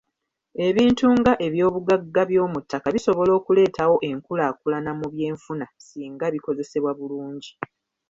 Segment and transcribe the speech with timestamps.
[0.67, 7.51] Ebintu nga eby'obugagga by'omuttaka bisobola okuleetawo enkulaakulana mu by'enfuna singa bikozesebwa bulungi.